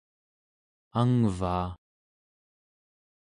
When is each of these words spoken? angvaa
angvaa 1.01 1.67